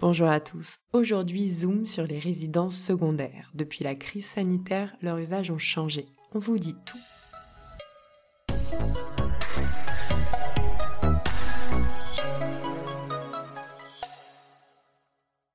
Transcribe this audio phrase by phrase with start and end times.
[0.00, 0.78] Bonjour à tous.
[0.92, 3.52] Aujourd'hui, zoom sur les résidences secondaires.
[3.54, 6.06] Depuis la crise sanitaire, leurs usages ont changé.
[6.32, 6.98] On vous dit tout.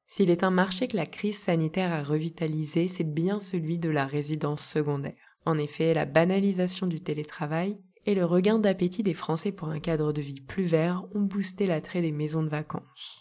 [0.07, 4.06] S'il est un marché que la crise sanitaire a revitalisé, c'est bien celui de la
[4.06, 5.36] résidence secondaire.
[5.46, 10.14] En effet, la banalisation du télétravail et le regain d'appétit des Français pour un cadre
[10.14, 13.20] de vie plus vert ont boosté l'attrait des maisons de vacances.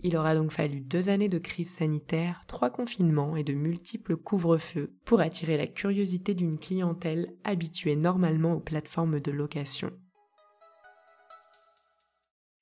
[0.00, 4.92] Il aura donc fallu deux années de crise sanitaire, trois confinements et de multiples couvre-feux
[5.04, 9.90] pour attirer la curiosité d'une clientèle habituée normalement aux plateformes de location.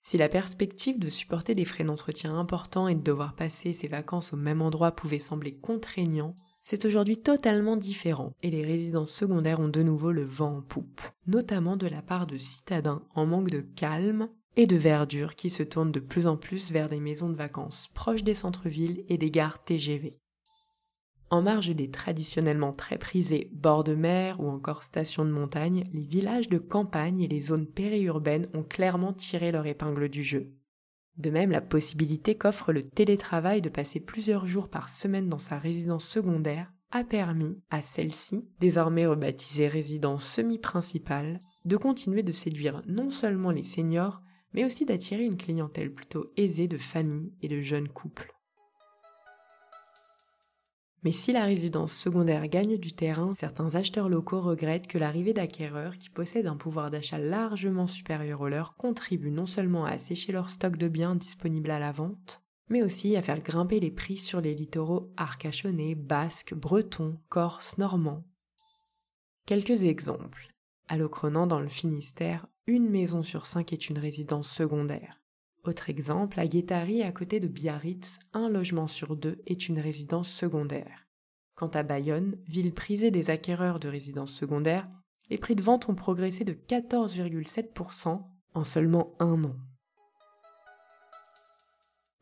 [0.06, 4.34] Si la perspective de supporter des frais d'entretien importants et de devoir passer ses vacances
[4.34, 9.68] au même endroit pouvait sembler contraignant, c'est aujourd'hui totalement différent et les résidences secondaires ont
[9.68, 13.60] de nouveau le vent en poupe, notamment de la part de citadins en manque de
[13.60, 17.36] calme et de verdure qui se tournent de plus en plus vers des maisons de
[17.36, 20.18] vacances proches des centres-villes et des gares TGV.
[21.30, 26.04] En marge des traditionnellement très prisés bords de mer ou encore stations de montagne, les
[26.04, 30.52] villages de campagne et les zones périurbaines ont clairement tiré leur épingle du jeu.
[31.16, 35.58] De même, la possibilité qu'offre le télétravail de passer plusieurs jours par semaine dans sa
[35.58, 43.10] résidence secondaire a permis à celle-ci, désormais rebaptisée résidence semi-principale, de continuer de séduire non
[43.10, 44.22] seulement les seniors,
[44.54, 48.34] mais aussi d'attirer une clientèle plutôt aisée de familles et de jeunes couples.
[51.02, 55.98] Mais si la résidence secondaire gagne du terrain, certains acheteurs locaux regrettent que l'arrivée d'acquéreurs
[55.98, 60.48] qui possèdent un pouvoir d'achat largement supérieur au leur contribue non seulement à assécher leur
[60.48, 64.40] stock de biens disponibles à la vente, mais aussi à faire grimper les prix sur
[64.40, 68.24] les littoraux arcachonnais, basques, bretons, corses, normands.
[69.44, 70.53] Quelques exemples.
[70.86, 75.20] À Locronan, dans le Finistère, une maison sur cinq est une résidence secondaire.
[75.64, 80.28] Autre exemple, à Guétari, à côté de Biarritz, un logement sur deux est une résidence
[80.28, 81.06] secondaire.
[81.54, 84.88] Quant à Bayonne, ville prisée des acquéreurs de résidences secondaires,
[85.30, 89.56] les prix de vente ont progressé de 14,7% en seulement un an.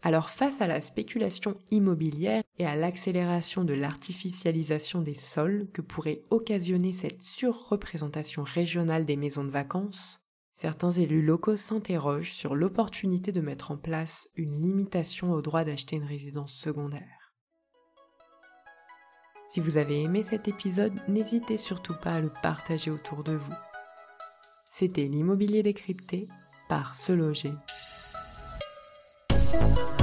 [0.04, 6.22] Alors face à la spéculation immobilière et à l'accélération de l'artificialisation des sols que pourrait
[6.30, 10.18] occasionner cette surreprésentation régionale des maisons de vacances,
[10.54, 15.96] certains élus locaux s'interrogent sur l'opportunité de mettre en place une limitation au droit d'acheter
[15.96, 17.32] une résidence secondaire.
[19.48, 23.54] Si vous avez aimé cet épisode, n'hésitez surtout pas à le partager autour de vous.
[24.70, 26.26] C'était l'immobilier décrypté
[26.68, 27.52] par Se Loger.
[29.52, 30.01] you